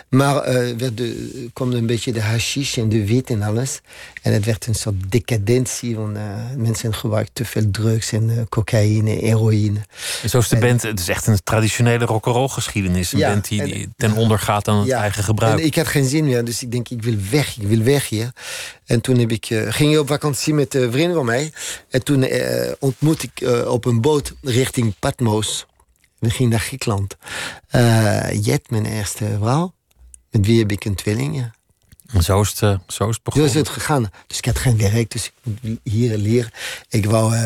Maar 0.08 0.48
uh, 0.48 0.76
werd 0.76 0.96
de, 0.96 1.48
kwam 1.52 1.72
een 1.72 1.86
beetje 1.86 2.12
de 2.12 2.20
hashish 2.20 2.78
en 2.78 2.88
de 2.88 3.06
wit 3.06 3.30
en 3.30 3.42
alles. 3.42 3.80
En 4.22 4.32
het 4.32 4.44
werd 4.44 4.66
een 4.66 4.74
soort 4.74 4.94
decadentie. 5.08 5.96
Want 5.96 6.16
mensen 6.56 6.94
gebruikten 6.94 7.34
te 7.34 7.44
veel 7.44 7.70
drugs 7.70 8.12
en 8.12 8.46
cocaïne, 8.48 9.10
heroïne. 9.10 9.80
En 10.22 10.28
zo 10.28 10.38
is 10.38 10.48
de 10.48 10.56
band, 10.56 10.82
het 10.82 11.00
is 11.00 11.08
echt 11.08 11.26
een 11.26 11.38
traditionele 11.44 12.04
rock'n'roll 12.04 12.48
geschiedenis. 12.48 13.12
Een 13.12 13.18
ja, 13.18 13.30
band 13.30 13.48
die, 13.48 13.64
die 13.64 13.88
ten 13.96 14.12
onder 14.12 14.38
gaat 14.38 14.68
aan 14.68 14.80
het 14.80 14.90
eigen 14.90 15.24
gebruik. 15.24 15.58
En 15.58 15.64
ik 15.64 15.74
had 15.74 15.86
geen 15.86 16.08
zin 16.08 16.24
meer, 16.24 16.44
dus 16.44 16.62
ik 16.62 16.72
denk, 16.72 16.88
ik 16.88 17.02
wil 17.02 17.16
weg, 17.30 17.56
ik 17.56 17.66
wil 17.66 17.82
weg 17.82 18.08
hier. 18.08 18.32
En 18.86 19.00
toen 19.00 19.18
heb 19.18 19.30
ik, 19.30 19.46
ging 19.68 19.92
ik 19.92 19.98
op 19.98 20.08
vakantie 20.08 20.54
met 20.54 20.70
vrienden 20.70 21.14
van 21.14 21.24
mij. 21.24 21.33
En 21.90 22.04
toen 22.04 22.22
uh, 22.22 22.72
ontmoet 22.78 23.22
ik 23.22 23.40
uh, 23.40 23.70
op 23.70 23.84
een 23.84 24.00
boot 24.00 24.32
richting 24.42 24.94
Patmos. 24.98 25.66
We 26.18 26.30
gingen 26.30 26.50
naar 26.50 26.60
Griekenland. 26.60 27.16
Uh, 27.72 28.44
Jet, 28.44 28.70
mijn 28.70 28.86
eerste 28.86 29.36
vrouw. 29.38 29.74
Met 30.30 30.46
wie 30.46 30.58
heb 30.58 30.72
ik 30.72 30.84
een 30.84 30.94
tweeling. 30.94 31.36
Ja. 31.36 31.52
Zo 32.20 32.40
is, 32.40 32.48
het, 32.48 32.80
zo 32.86 33.08
is 33.08 33.14
het 33.14 33.22
begonnen. 33.22 33.50
Zo 33.50 33.58
is 33.58 33.66
het 33.66 33.74
gegaan. 33.74 34.10
Dus 34.26 34.38
ik 34.38 34.44
had 34.44 34.58
geen 34.58 34.78
werk, 34.78 35.10
dus 35.10 35.26
ik 35.26 35.32
moet 35.42 35.78
hier 35.82 36.16
leren. 36.16 36.50
Ik 36.88 37.06
wou, 37.06 37.36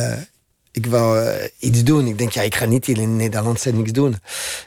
ik 0.70 0.86
wou 0.86 1.34
iets 1.58 1.84
doen. 1.84 2.06
Ik 2.06 2.18
denk, 2.18 2.32
ja, 2.32 2.42
ik 2.42 2.54
ga 2.54 2.64
niet 2.64 2.86
hier 2.86 2.98
in 2.98 3.16
Nederland 3.16 3.60
zijn 3.60 3.76
niks 3.76 3.92
doen. 3.92 4.16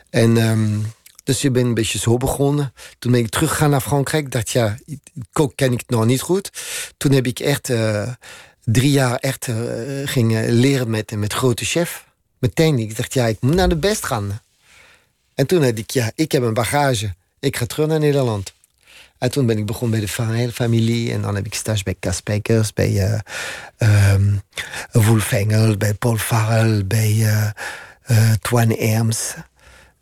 En 0.09 0.37
um, 0.37 0.85
dus 1.23 1.41
je 1.41 1.51
bent 1.51 1.65
een 1.65 1.73
beetje 1.73 1.99
zo 1.99 2.17
begonnen. 2.17 2.73
Toen 2.99 3.11
ben 3.11 3.21
ik 3.21 3.29
teruggegaan 3.29 3.69
naar 3.69 3.81
Frankrijk. 3.81 4.25
Ik 4.25 4.31
dacht, 4.31 4.49
ja, 4.49 4.77
kook 5.31 5.55
ken 5.55 5.71
ik 5.71 5.83
nog 5.87 6.05
niet 6.05 6.21
goed. 6.21 6.51
Toen 6.97 7.11
heb 7.11 7.25
ik 7.27 7.39
echt 7.39 7.69
drie 8.63 8.91
jaar 8.91 9.15
echt 9.15 9.47
uh, 9.47 9.55
ging 10.05 10.45
leren 10.47 10.89
met, 10.89 11.11
met 11.15 11.33
grote 11.33 11.65
chef. 11.65 12.05
Meteen, 12.39 12.79
ik 12.79 12.97
dacht, 12.97 13.13
ja, 13.13 13.25
ik 13.25 13.37
moet 13.41 13.55
naar 13.55 13.69
de 13.69 13.77
best 13.77 14.05
gaan. 14.05 14.41
En 15.35 15.47
toen 15.47 15.63
had 15.63 15.77
ik, 15.77 15.89
ja, 15.89 16.11
ik 16.15 16.31
heb 16.31 16.43
een 16.43 16.53
bagage. 16.53 17.13
Ik 17.39 17.57
ga 17.57 17.65
terug 17.65 17.87
naar 17.87 17.99
Nederland. 17.99 18.53
En 19.17 19.31
toen 19.31 19.45
ben 19.45 19.57
ik 19.57 19.65
begonnen 19.65 19.99
bij 19.99 20.07
de 20.07 20.13
Farrell-familie. 20.13 21.11
En 21.11 21.21
dan 21.21 21.35
heb 21.35 21.45
ik 21.45 21.53
stage 21.53 21.83
bij 21.83 21.95
Kaspijkers, 21.99 22.73
bij 22.73 23.21
uh, 23.79 24.11
um, 24.13 24.41
Wolfengel, 24.91 25.77
bij 25.77 25.93
Paul 25.93 26.17
Farrell, 26.17 26.85
bij 26.85 27.11
uh, 27.11 28.31
Twan 28.41 28.71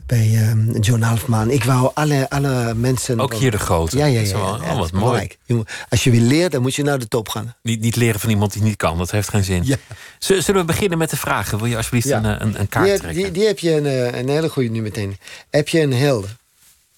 bij 0.06 0.50
um, 0.50 0.80
John 0.80 1.02
Halfman. 1.02 1.50
Ik 1.50 1.64
wou 1.64 1.92
alle, 1.94 2.30
alle 2.30 2.74
mensen... 2.74 3.20
Ook 3.20 3.34
hier 3.34 3.52
de 3.52 3.60
grote. 3.60 3.98
Ja, 3.98 4.06
ja, 4.06 4.20
ja. 4.20 4.28
ja, 4.28 4.58
ja 4.64 4.72
oh, 4.72 4.78
wat 4.78 4.92
mooi. 4.92 5.28
Als 5.90 6.04
je 6.04 6.12
wil 6.12 6.22
leren, 6.22 6.52
dan 6.52 6.62
moet 6.62 6.76
je 6.76 6.84
naar 6.84 7.00
de 7.00 7.08
top 7.08 7.30
gaan. 7.30 7.56
Niet, 7.62 7.82
niet 7.82 7.96
leren 7.96 8.20
van 8.20 8.30
iemand 8.30 8.54
die 8.54 8.62
niet 8.62 8.78
kan, 8.78 8.98
dat 8.98 9.12
heeft 9.12 9.30
geen 9.30 9.44
zin. 9.44 9.78
Zullen 10.20 10.62
we 10.62 10.64
beginnen 10.64 10.98
met 10.98 11.10
de 11.10 11.18
vragen? 11.18 11.58
Wil 11.58 11.68
je 11.68 11.78
alsjeblieft 11.78 12.10
een, 12.10 12.26
een, 12.26 12.60
een, 12.60 12.70
kaart 12.70 12.86
die, 12.86 12.98
trekken? 12.98 13.24
Die, 13.24 13.32
die 13.32 13.46
heb 13.46 13.60
je 13.60 13.72
een, 13.72 13.86
eh, 13.86 14.20
een 14.20 14.30
hele 14.30 14.50
goede 14.50 14.70
nu 14.70 14.82
meteen. 14.82 15.18
Heb 15.50 15.68
je 15.68 15.82
een 15.82 15.94
helder? 15.94 16.38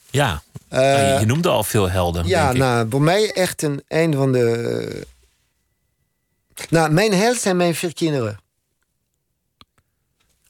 Ja, 0.10 0.42
uh, 0.74 1.20
je 1.20 1.26
noemde 1.26 1.50
al 1.50 1.64
veel 1.64 1.90
helden. 1.90 2.28
Ja, 2.28 2.52
nou, 2.52 2.88
voor 2.90 3.02
mij 3.02 3.32
echt 3.34 3.62
een, 3.62 3.84
een 3.88 4.14
van 4.14 4.32
de... 4.32 5.06
Nou, 6.70 6.92
mijn 6.92 7.14
held 7.14 7.38
zijn 7.38 7.58
mijn 7.58 7.76
vier 7.76 7.94
kinderen. 7.94 8.40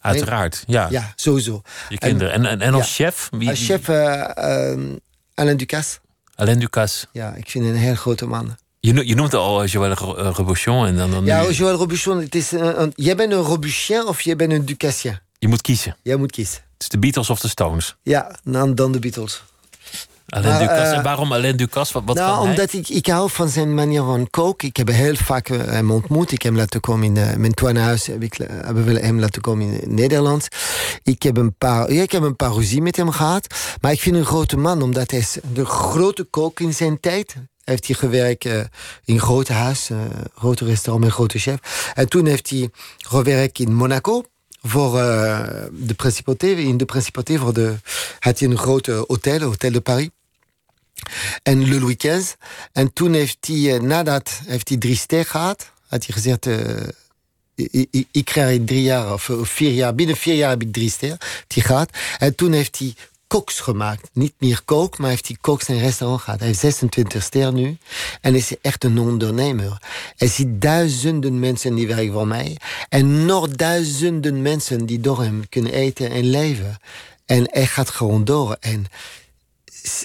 Uiteraard, 0.01 0.63
ja. 0.67 0.87
Ja, 0.89 1.13
sowieso. 1.15 1.61
Je 1.89 1.97
kinderen. 1.97 2.33
En, 2.33 2.45
en, 2.45 2.61
en 2.61 2.73
als 2.73 2.97
ja. 2.97 3.05
chef? 3.05 3.29
Wie, 3.31 3.49
als 3.49 3.65
chef 3.65 3.87
uh, 3.87 3.95
uh, 3.95 4.95
Alain 5.33 5.57
Ducasse. 5.57 5.99
Alain 6.35 6.59
Ducasse. 6.59 7.05
Ja, 7.11 7.33
ik 7.33 7.49
vind 7.49 7.65
een 7.65 7.75
heel 7.75 7.95
grote 7.95 8.25
man. 8.25 8.57
Je, 8.79 9.07
je 9.07 9.15
noemt 9.15 9.33
al 9.33 9.65
Joël 9.65 9.93
Robuchon. 9.93 10.85
En 10.85 10.95
dan, 10.95 11.11
dan 11.11 11.25
ja, 11.25 11.41
nu... 11.41 11.51
Joël 11.51 11.75
Robuchon. 11.75 12.21
Het 12.21 12.35
is 12.35 12.51
een, 12.51 12.81
een, 12.81 12.93
jij 12.95 13.15
bent 13.15 13.31
een 13.31 13.39
Robuchien 13.39 14.07
of 14.07 14.21
jij 14.21 14.35
bent 14.35 14.51
een 14.51 14.65
Ducassien? 14.65 15.19
Je 15.39 15.47
moet 15.47 15.61
kiezen. 15.61 15.95
Jij 16.03 16.15
moet 16.15 16.31
kiezen. 16.31 16.61
Het 16.73 16.81
is 16.81 16.89
de 16.89 16.99
Beatles 16.99 17.29
of 17.29 17.39
de 17.39 17.47
Stones? 17.47 17.95
Ja, 18.03 18.35
dan, 18.43 18.75
dan 18.75 18.91
de 18.91 18.99
Beatles. 18.99 19.43
Alain 20.31 20.59
Ducasse. 20.59 20.95
En 20.95 21.03
waarom 21.03 21.33
Alain 21.33 21.55
Ducasse? 21.55 21.93
Wat, 21.93 22.03
wat 22.05 22.15
nou, 22.15 22.49
omdat 22.49 22.73
ik, 22.73 22.89
ik 22.89 23.07
hou 23.07 23.29
van 23.29 23.49
zijn 23.49 23.73
manier 23.73 24.03
van 24.03 24.29
koken. 24.29 24.67
Ik 24.67 24.77
heb 24.77 24.87
heel 24.87 25.15
vaak 25.15 25.47
hem 25.47 25.91
ontmoet. 25.91 26.31
Ik 26.31 26.41
heb 26.41 26.51
hem 26.51 26.61
laten 26.61 26.79
komen 26.79 27.05
in 27.05 27.39
uh, 27.39 27.51
mijn 27.61 27.77
huis. 27.77 28.05
Heb 28.05 28.23
ik, 28.23 28.37
hebben 28.37 28.85
we 28.85 28.99
hem 28.99 29.19
laten 29.19 29.41
komen 29.41 29.81
in 29.81 29.93
Nederland. 29.93 30.47
Ik 31.03 31.23
heb 31.23 31.37
een 31.37 31.55
paar, 31.57 31.93
ja, 31.93 32.01
ik 32.01 32.11
heb 32.11 32.21
een 32.21 32.35
paar 32.35 32.53
ruzie 32.53 32.81
met 32.81 32.95
hem 32.95 33.11
gehad. 33.11 33.55
Maar 33.81 33.91
ik 33.91 33.99
vind 33.99 34.15
een 34.15 34.25
grote 34.25 34.57
man, 34.57 34.81
omdat 34.81 35.11
hij 35.11 35.19
is 35.19 35.37
de 35.53 35.65
grote 35.65 36.23
kook 36.23 36.59
in 36.59 36.73
zijn 36.73 36.99
tijd 36.99 37.35
heeft 37.63 37.87
hij 37.87 37.95
gewerkt 37.95 38.45
uh, 38.45 38.61
in 39.05 39.19
grote 39.19 39.53
huis, 39.53 39.89
uh, 39.89 39.97
grote 40.35 40.65
restaurant 40.65 41.05
met 41.05 41.13
grote 41.13 41.39
chef. 41.39 41.91
En 41.93 42.09
toen 42.09 42.25
heeft 42.25 42.49
hij 42.49 42.69
gewerkt 42.97 43.59
in 43.59 43.73
Monaco 43.73 44.23
voor 44.61 44.97
uh, 44.97 45.39
de 45.71 45.93
Principauté. 45.93 46.47
In 46.47 46.77
de 46.77 46.85
Principauté 46.85 47.37
voor 47.37 47.53
de, 47.53 47.75
had 48.19 48.39
hij 48.39 48.49
een 48.49 48.57
grote 48.57 49.03
hotel, 49.07 49.39
Hotel 49.39 49.71
de 49.71 49.81
Paris. 49.81 50.09
En 51.43 51.69
Le 51.69 51.79
Louis 51.79 51.95
XV. 51.95 52.33
En 52.71 52.93
toen 52.93 53.13
heeft 53.13 53.37
hij, 53.47 53.79
nadat 53.79 54.41
heeft 54.45 54.69
hij 54.69 54.77
drie 54.77 54.95
ster 54.95 55.25
gehad, 55.25 55.71
had 55.87 56.05
hij 56.05 56.15
gezegd. 56.15 56.47
ik, 57.55 58.07
ik, 58.11 58.25
krijg 58.25 58.59
drie 58.65 58.81
jaar 58.81 59.13
of, 59.13 59.29
vier 59.41 59.71
jaar, 59.71 59.95
binnen 59.95 60.15
vier 60.17 60.35
jaar 60.35 60.49
heb 60.49 60.61
ik 60.61 60.73
drie 60.73 60.89
ster. 60.89 61.17
Gaat. 61.47 61.89
En 62.17 62.35
toen 62.35 62.51
heeft 62.51 62.79
hij 62.79 62.93
koks 63.31 63.59
gemaakt. 63.59 64.09
Niet 64.13 64.33
meer 64.37 64.61
kook, 64.65 64.97
maar 64.97 65.09
heeft 65.09 65.27
hij 65.27 65.37
koks 65.41 65.67
en 65.67 65.79
restaurant 65.79 66.21
gehad. 66.21 66.39
Hij 66.39 66.47
heeft 66.47 66.59
26 66.59 67.23
ster 67.23 67.53
nu 67.53 67.77
en 68.21 68.35
is 68.35 68.51
echt 68.61 68.83
een 68.83 68.99
ondernemer. 68.99 69.77
Er 70.17 70.27
ziet 70.27 70.61
duizenden 70.61 71.39
mensen 71.39 71.75
die 71.75 71.87
werken 71.87 72.11
voor 72.11 72.27
mij 72.27 72.57
en 72.89 73.25
nog 73.25 73.47
duizenden 73.49 74.41
mensen 74.41 74.85
die 74.85 74.99
door 74.99 75.21
hem 75.21 75.49
kunnen 75.49 75.73
eten 75.73 76.11
en 76.11 76.29
leven. 76.29 76.77
En 77.25 77.47
hij 77.51 77.65
gaat 77.65 77.89
gewoon 77.89 78.23
door. 78.23 78.57
En 78.59 78.85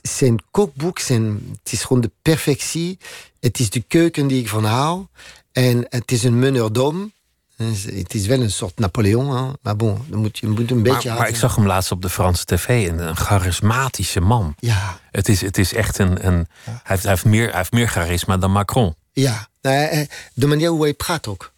zijn 0.02 0.42
kookboek, 0.50 0.98
zijn, 0.98 1.56
het 1.62 1.72
is 1.72 1.82
gewoon 1.82 2.02
de 2.02 2.10
perfectie. 2.22 2.98
Het 3.40 3.58
is 3.58 3.70
de 3.70 3.80
keuken 3.80 4.26
die 4.26 4.40
ik 4.40 4.48
van 4.48 4.64
hou. 4.64 5.06
En 5.52 5.86
het 5.88 6.12
is 6.12 6.24
een 6.24 6.38
menordom. 6.38 7.12
Het 7.56 8.14
is 8.14 8.26
wel 8.26 8.40
een 8.40 8.50
soort 8.50 8.78
Napoleon, 8.78 9.36
hè? 9.36 9.52
maar 9.62 9.76
bon, 9.76 10.04
dan 10.08 10.20
moet 10.20 10.38
je, 10.38 10.48
moet 10.48 10.70
een 10.70 10.82
beetje. 10.82 11.08
Maar, 11.08 11.18
maar 11.18 11.28
ik 11.28 11.36
zag 11.36 11.54
hem 11.54 11.66
laatst 11.66 11.90
op 11.90 12.02
de 12.02 12.08
Franse 12.08 12.44
tv, 12.44 12.88
een, 12.88 12.98
een 12.98 13.16
charismatische 13.16 14.20
man. 14.20 14.54
Ja. 14.58 15.00
Het 15.10 15.28
is, 15.28 15.40
het 15.40 15.58
is 15.58 15.72
echt 15.72 15.98
een. 15.98 16.26
een 16.26 16.48
hij, 16.64 16.80
heeft, 16.82 17.02
hij, 17.02 17.12
heeft 17.12 17.24
meer, 17.24 17.48
hij 17.48 17.56
heeft 17.56 17.72
meer 17.72 17.88
charisma 17.88 18.36
dan 18.36 18.50
Macron. 18.50 18.94
Ja, 19.12 19.48
nou, 19.62 20.06
de 20.34 20.46
manier 20.46 20.70
hoe 20.70 20.82
hij 20.82 20.94
praat 20.94 21.26
ook. 21.26 21.52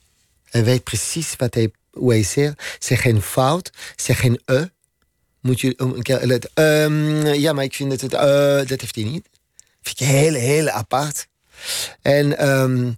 Hij 0.50 0.64
weet 0.64 0.84
precies 0.84 1.34
wat 1.37 1.54
hij, 1.54 1.70
hoe 1.90 2.10
hij 2.10 2.22
zegt. 2.22 2.76
Zeg 2.78 3.00
geen 3.00 3.22
fout, 3.22 3.70
zeg 3.96 4.20
geen 4.20 4.40
e. 4.44 4.64
Moet 5.40 5.61
je 5.61 5.75
een 5.76 6.02
keer. 6.02 6.40
Um, 6.54 7.26
ja, 7.26 7.52
maar 7.52 7.64
ik 7.64 7.75
vind 7.75 7.90
dat 7.90 8.00
het. 8.00 8.12
Uh, 8.12 8.68
dat 8.68 8.80
heeft 8.80 8.95
hij 8.95 9.04
niet. 9.04 9.28
Vind 9.83 10.00
ik 10.00 10.07
heel, 10.07 10.35
heel 10.35 10.68
apart. 10.68 11.26
En. 12.02 12.49
Um, 12.49 12.97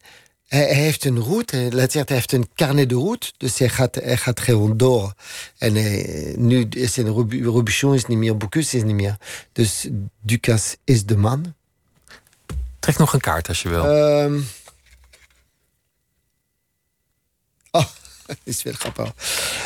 hij, 0.51 0.75
heeft 0.75 1.05
een 1.05 1.23
route, 1.23 1.57
laat 1.57 1.93
zeggen, 1.93 2.05
hij 2.07 2.17
heeft 2.17 2.33
een 2.33 2.49
carnet 2.55 2.89
de 2.89 2.95
route. 2.95 3.33
Dus 3.37 3.59
hij 3.59 3.69
gaat, 3.69 3.95
hij 3.95 4.17
gaat 4.17 4.41
gewoon 4.41 4.77
door. 4.77 5.15
En 5.59 5.75
hij, 5.75 6.35
nu 6.37 6.67
is 6.71 6.93
zijn 6.93 7.09
Robuchon 7.43 7.95
is 7.95 8.07
niet 8.07 8.19
meer, 8.19 8.37
Bocuse 8.37 8.77
is 8.77 8.83
niet 8.83 8.95
meer. 8.95 9.17
Dus 9.53 9.89
Ducas 10.21 10.77
is 10.85 11.05
de 11.05 11.17
man. 11.17 11.55
Trek 12.79 12.99
nog 12.99 13.13
een 13.13 13.21
kaart 13.21 13.49
als 13.49 13.63
je 13.63 13.69
wil. 13.69 13.85
Um, 13.85 14.47
oh, 17.71 17.87
is 18.45 18.63
wel 18.63 18.73
grappig. 18.73 19.13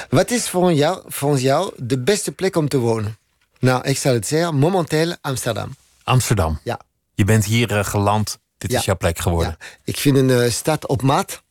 Wat 0.08 0.30
is 0.30 0.48
voor 0.48 0.72
jou, 0.72 1.02
voor 1.06 1.38
jou 1.38 1.72
de 1.76 1.98
beste 1.98 2.32
plek 2.32 2.56
om 2.56 2.68
te 2.68 2.78
wonen? 2.78 3.16
Nou, 3.58 3.84
ik 3.88 3.98
zal 3.98 4.12
het 4.12 4.26
zeggen, 4.26 4.56
momenteel 4.56 5.16
Amsterdam. 5.20 5.74
Amsterdam? 6.04 6.60
Ja. 6.62 6.80
Je 7.14 7.24
bent 7.24 7.44
hier 7.44 7.70
uh, 7.70 7.84
geland 7.84 8.38
dit 8.58 8.78
is 8.78 8.84
jouw 8.84 8.96
plek 8.96 9.18
geworden. 9.18 9.56
Ik 9.84 9.96
vind 9.96 10.16
een 10.16 10.28
uh, 10.28 10.50
stad 10.50 10.86
op 10.86 11.02
maat. 11.02 11.42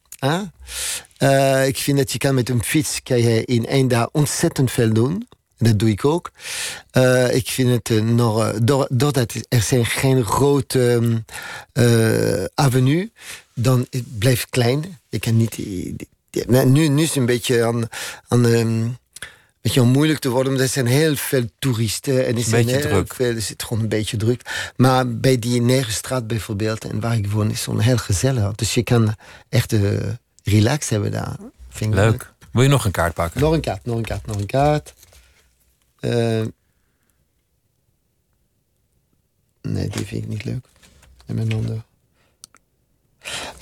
Uh, 1.20 1.68
ik 1.68 1.78
vind 1.78 1.98
dat 1.98 2.12
je 2.12 2.18
kan 2.18 2.36
met 2.36 2.50
een 2.50 2.64
fiets 2.64 3.04
kan 3.04 3.22
je 3.22 3.46
in 3.46 3.68
één 3.68 3.88
dag 3.88 4.10
ontzettend 4.12 4.72
veel 4.72 4.94
doen. 4.94 5.28
Dat 5.58 5.80
doe 5.80 5.90
ik 5.90 6.06
ook. 6.06 6.32
Uh, 6.98 7.36
ik 7.36 7.48
vind 7.48 7.70
het 7.70 7.90
uh, 7.90 8.04
nog, 8.04 8.54
doordat 8.62 9.34
er 9.50 9.62
zijn 9.62 9.86
geen 9.86 10.26
grote 10.26 11.00
uh, 11.74 12.44
avenue, 12.54 13.12
dan 13.54 13.88
het 13.90 14.20
blijft 14.20 14.50
klein. 14.50 15.00
Ik 15.10 15.22
kan 15.22 15.38
niet. 15.38 15.58
Nu, 16.48 16.88
nu 16.88 17.02
is 17.02 17.08
het 17.08 17.18
een 17.18 17.26
beetje 17.26 17.66
aan, 17.66 17.88
aan 18.28 18.46
um, 18.46 18.98
beetje 19.64 19.82
moeilijk 19.82 20.20
te 20.20 20.30
worden, 20.30 20.52
omdat 20.52 20.68
er 20.68 20.74
zijn 20.74 20.86
heel 20.86 21.16
veel 21.16 21.46
toeristen. 21.60 22.26
En 22.26 22.36
er 22.36 22.44
zijn 22.44 22.68
heel 22.68 22.82
druk. 22.82 23.14
Veel, 23.14 23.36
is 23.36 23.50
het 23.50 23.64
gewoon 23.64 23.84
een 23.84 23.90
beetje 23.90 24.18
druk. 24.18 24.72
Maar 24.76 25.18
bij 25.18 25.40
die 25.40 25.62
Negenstraat 25.62 26.28
bijvoorbeeld, 26.28 26.86
en 26.86 27.00
waar 27.00 27.18
ik 27.18 27.28
woon, 27.28 27.52
is 27.52 27.66
het 27.66 27.82
heel 27.82 27.98
gezellig. 27.98 28.56
Dus 28.56 28.74
je 28.74 28.84
kan 28.84 29.16
echt 29.50 29.74
uh, 29.74 30.00
relax 30.44 30.90
hebben 30.90 31.12
daar. 31.12 31.36
Vind 31.70 31.94
leuk. 31.94 32.12
leuk. 32.12 32.34
Wil 32.52 32.64
je 32.64 32.70
nog 32.70 32.86
een 32.86 32.92
kaart 32.92 33.14
pakken? 33.14 33.42
Nog 33.42 33.54
een 33.54 33.62
kaart, 33.62 33.86
nog 33.86 33.98
een 33.98 34.06
kaart, 34.06 34.26
nog 34.26 34.38
een 34.38 34.46
kaart. 34.46 34.94
Uh, 36.00 36.46
nee, 39.62 39.88
die 39.88 40.06
vind 40.06 40.24
ik 40.24 40.28
niet 40.30 40.44
leuk. 40.44 40.66
En 41.26 41.36
mijn 41.36 41.52
handen. 41.52 41.84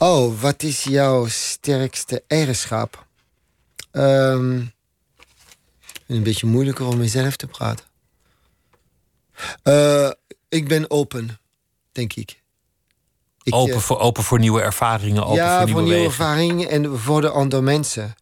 Oh, 0.04 0.42
wat 0.42 0.64
is 0.64 0.84
jouw 0.84 1.28
sterkste 1.28 2.24
eigenschap? 2.28 3.06
Um, 3.92 4.74
een 6.08 6.24
beetje 6.24 6.48
moeilijker 6.48 6.86
om 6.86 6.98
mezelf 6.98 7.36
te 7.36 7.48
praten. 7.48 7.86
Uh, 9.64 10.12
ik 10.50 10.68
ben 10.68 10.90
open, 10.90 11.40
denk 11.92 12.14
ik. 12.14 12.42
ik 13.44 13.54
open, 13.54 13.76
uh, 13.76 13.80
voor, 13.80 14.00
open 14.00 14.24
voor 14.24 14.40
nieuwe 14.40 14.62
ervaringen, 14.62 15.24
open 15.24 15.36
ja, 15.36 15.58
voor 15.58 15.66
nieuwe, 15.66 15.82
voor 15.82 15.90
nieuwe 15.90 16.06
ervaringen 16.06 16.70
en 16.70 17.00
voor 17.00 17.22
de 17.22 17.30
andere 17.30 17.62
mensen. 17.62 18.16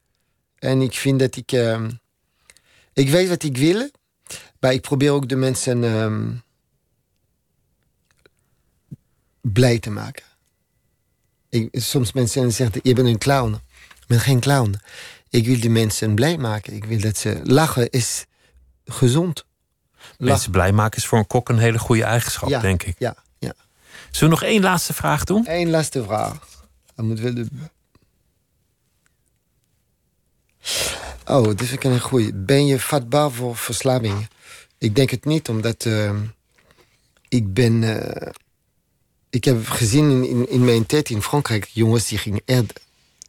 En 0.57 0.81
ik 0.81 0.93
vind 0.93 1.19
dat 1.19 1.35
ik... 1.35 1.51
Uh, 1.51 1.85
ik 2.93 3.09
weet 3.09 3.29
wat 3.29 3.43
ik 3.43 3.57
wil, 3.57 3.89
maar 4.59 4.73
ik 4.73 4.81
probeer 4.81 5.11
ook 5.11 5.29
de 5.29 5.35
mensen 5.35 5.83
um, 5.83 6.43
blij 9.41 9.79
te 9.79 9.89
maken. 9.89 10.28
Ik, 11.49 11.69
soms 11.71 12.11
mensen 12.11 12.51
zeggen, 12.51 12.79
je 12.83 12.93
bent 12.93 13.07
een 13.07 13.17
clown. 13.17 13.53
Ik 13.99 14.07
ben 14.07 14.19
geen 14.19 14.39
clown. 14.39 14.79
Ik 15.29 15.45
wil 15.45 15.59
die 15.59 15.69
mensen 15.69 16.15
blij 16.15 16.37
maken. 16.37 16.73
Ik 16.73 16.85
wil 16.85 16.99
dat 16.99 17.17
ze 17.17 17.39
lachen 17.43 17.89
is 17.89 18.25
gezond. 18.85 19.45
Lachen. 19.95 20.15
Mensen 20.17 20.51
blij 20.51 20.71
maken 20.71 20.97
is 20.97 21.05
voor 21.05 21.17
een 21.17 21.27
kok 21.27 21.49
een 21.49 21.57
hele 21.57 21.79
goede 21.79 22.03
eigenschap, 22.03 22.49
ja, 22.49 22.59
denk 22.59 22.83
ik. 22.83 22.95
Ja, 22.99 23.15
ja. 23.37 23.53
Zullen 24.11 24.33
we 24.33 24.41
nog 24.41 24.49
één 24.51 24.61
laatste 24.61 24.93
vraag 24.93 25.23
doen? 25.23 25.45
Eén 25.47 25.69
laatste 25.69 26.03
vraag. 26.03 26.37
Dan 26.95 27.07
moet 27.07 27.19
wel 27.19 27.33
de... 27.33 27.47
Oh, 31.25 31.43
dit 31.43 31.67
vind 31.67 31.71
ik 31.71 31.83
een 31.83 31.99
goeie. 31.99 32.33
Ben 32.33 32.65
je 32.65 32.79
vatbaar 32.79 33.31
voor 33.31 33.57
verslaving? 33.57 34.27
Ik 34.77 34.95
denk 34.95 35.09
het 35.09 35.25
niet, 35.25 35.49
omdat 35.49 35.85
uh, 35.85 36.11
ik 37.27 37.53
ben... 37.53 37.81
Uh, 37.81 38.31
ik 39.29 39.43
heb 39.43 39.67
gezien 39.67 40.11
in, 40.11 40.27
in, 40.27 40.49
in, 40.49 40.65
mijn 40.65 40.85
tijd 40.85 41.09
in 41.09 41.21
Frankrijk... 41.21 41.69
jongens 41.73 42.07
die 42.07 42.17
gingen 42.17 42.41
echt 42.45 42.79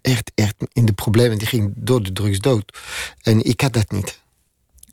echt, 0.02 0.33
echt 0.35 0.54
in 0.73 0.85
de 0.85 0.92
problemen. 0.92 1.38
Die 1.38 1.47
ging 1.47 1.73
door 1.76 2.02
de 2.02 2.12
drugs 2.12 2.38
dood. 2.38 2.78
En 3.23 3.45
ik 3.45 3.61
had 3.61 3.73
dat 3.73 3.90
niet. 3.90 4.21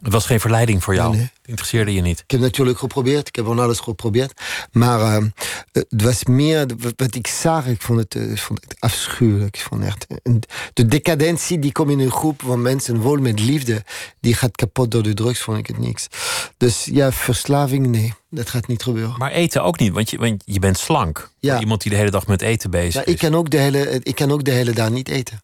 Het 0.01 0.13
was 0.13 0.25
geen 0.25 0.39
verleiding 0.39 0.83
voor 0.83 0.95
jou? 0.95 1.09
Nee, 1.09 1.19
nee. 1.19 1.31
Het 1.37 1.47
interesseerde 1.47 1.93
je 1.93 2.01
niet? 2.01 2.19
Ik 2.19 2.31
heb 2.31 2.39
natuurlijk 2.39 2.79
geprobeerd. 2.79 3.27
Ik 3.27 3.35
heb 3.35 3.45
van 3.45 3.59
alles 3.59 3.79
geprobeerd. 3.79 4.41
Maar 4.71 4.99
uh, 4.99 5.25
het 5.71 6.01
was 6.03 6.23
meer 6.23 6.65
wat 6.95 7.15
ik 7.15 7.27
zag. 7.27 7.65
Ik 7.65 7.81
vond 7.81 7.99
het, 7.99 8.15
uh, 8.15 8.37
vond 8.37 8.61
het 8.61 8.75
afschuwelijk. 8.79 9.55
Ik 9.57 9.61
vond 9.61 9.83
echt, 9.83 10.07
de 10.73 10.85
decadentie 10.85 11.59
die 11.59 11.71
komt 11.71 11.91
in 11.91 11.99
een 11.99 12.11
groep 12.11 12.41
van 12.45 12.61
mensen 12.61 13.01
vol 13.01 13.17
met 13.17 13.39
liefde. 13.39 13.83
Die 14.19 14.33
gaat 14.33 14.55
kapot 14.55 14.91
door 14.91 15.03
de 15.03 15.13
drugs, 15.13 15.39
vond 15.39 15.57
ik 15.57 15.67
het 15.67 15.77
niks. 15.77 16.07
Dus 16.57 16.85
ja, 16.85 17.11
verslaving, 17.11 17.87
nee. 17.87 18.13
Dat 18.29 18.49
gaat 18.49 18.67
niet 18.67 18.83
gebeuren. 18.83 19.15
Maar 19.17 19.31
eten 19.31 19.63
ook 19.63 19.79
niet, 19.79 19.93
want 19.93 20.09
je, 20.09 20.17
want 20.17 20.43
je 20.45 20.59
bent 20.59 20.77
slank. 20.77 21.31
Ja. 21.39 21.59
Iemand 21.59 21.81
die 21.81 21.91
de 21.91 21.97
hele 21.97 22.11
dag 22.11 22.27
met 22.27 22.41
eten 22.41 22.69
bezig 22.69 22.93
maar 22.93 23.05
is. 23.05 23.13
Ik 23.13 23.19
kan, 23.19 23.35
ook 23.35 23.49
de 23.49 23.57
hele, 23.57 23.99
ik 24.03 24.15
kan 24.15 24.31
ook 24.31 24.43
de 24.43 24.51
hele 24.51 24.73
dag 24.73 24.89
niet 24.89 25.09
eten. 25.09 25.41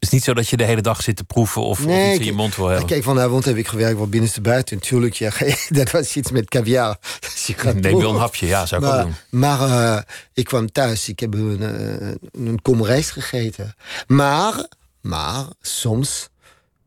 Het 0.00 0.08
is 0.08 0.14
niet 0.14 0.24
zo 0.24 0.34
dat 0.34 0.48
je 0.48 0.56
de 0.56 0.64
hele 0.64 0.80
dag 0.80 1.02
zit 1.02 1.16
te 1.16 1.24
proeven 1.24 1.62
of, 1.62 1.84
nee, 1.84 2.06
of 2.06 2.10
iets 2.10 2.20
in 2.20 2.24
je 2.24 2.32
mond 2.32 2.56
wil 2.56 2.66
hebben. 2.66 2.86
Kijk, 2.86 3.02
vanavond 3.02 3.44
heb 3.44 3.56
ik 3.56 3.68
gewerkt 3.68 3.98
voor 3.98 4.08
binnenste 4.08 4.40
buiten. 4.40 4.76
Natuurlijk, 4.76 5.14
ja, 5.14 5.32
dat 5.68 5.90
was 5.90 6.16
iets 6.16 6.30
met 6.30 6.48
caviar. 6.48 6.98
Dus 7.20 7.46
je 7.46 7.54
gaat 7.54 7.74
Neem 7.74 7.98
wel 7.98 8.10
een 8.10 8.16
hapje, 8.16 8.46
ja, 8.46 8.66
zou 8.66 8.82
ik 8.82 8.88
maar, 8.88 8.98
ook 8.98 9.04
doen. 9.04 9.40
Maar 9.40 9.60
uh, 9.60 10.00
ik 10.32 10.44
kwam 10.44 10.72
thuis, 10.72 11.08
ik 11.08 11.20
heb 11.20 11.34
een, 11.34 11.62
een, 11.62 12.18
een 12.32 12.62
kom 12.62 12.84
rijst 12.84 13.10
gegeten. 13.10 13.74
Maar, 14.06 14.66
maar, 15.00 15.44
soms, 15.60 16.28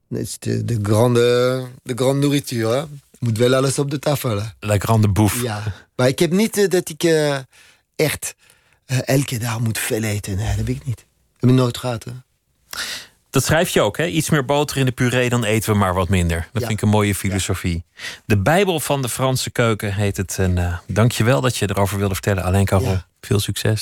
is 0.09 0.39
de, 0.39 0.65
de 0.65 0.79
grande, 0.81 1.61
de 1.83 1.93
grande 1.95 2.19
nourriture, 2.19 2.75
hè? 2.75 2.83
moet 3.19 3.37
wel 3.37 3.55
alles 3.55 3.79
op 3.79 3.91
de 3.91 3.99
tafel. 3.99 4.41
La 4.59 4.77
grande 4.77 5.07
bouffe. 5.07 5.43
Ja, 5.43 5.63
maar 5.95 6.07
ik 6.07 6.19
heb 6.19 6.31
niet 6.31 6.57
uh, 6.57 6.69
dat 6.69 6.89
ik 6.89 7.03
uh, 7.03 7.37
echt 7.95 8.35
elke 8.85 9.37
dag 9.37 9.59
moet 9.59 9.77
veel 9.77 10.03
eten. 10.03 10.35
Nee, 10.35 10.47
dat 10.47 10.55
heb 10.55 10.69
ik 10.69 10.85
niet. 10.85 10.95
Dat 10.95 11.05
heb 11.39 11.49
ik 11.49 11.55
nooit 11.55 11.77
gehad. 11.77 12.03
Hè? 12.03 12.11
Dat 13.29 13.43
schrijf 13.43 13.69
je 13.69 13.81
ook, 13.81 13.97
hè? 13.97 14.05
Iets 14.05 14.29
meer 14.29 14.45
boter 14.45 14.77
in 14.77 14.85
de 14.85 14.91
puree, 14.91 15.29
dan 15.29 15.43
eten 15.43 15.71
we 15.71 15.77
maar 15.77 15.93
wat 15.93 16.09
minder. 16.09 16.47
Dat 16.51 16.61
ja. 16.61 16.67
vind 16.67 16.79
ik 16.79 16.81
een 16.81 16.91
mooie 16.91 17.15
filosofie. 17.15 17.83
Ja. 17.93 18.01
De 18.25 18.37
Bijbel 18.37 18.79
van 18.79 19.01
de 19.01 19.09
Franse 19.09 19.49
keuken 19.49 19.93
heet 19.93 20.17
het. 20.17 20.37
En 20.39 20.57
uh, 20.57 20.77
dank 20.87 21.11
je 21.11 21.23
wel 21.23 21.41
dat 21.41 21.57
je 21.57 21.69
erover 21.69 21.97
wilde 21.97 22.13
vertellen. 22.13 22.65
Caron, 22.65 22.89
ja. 22.89 23.05
veel 23.21 23.39
succes. 23.39 23.81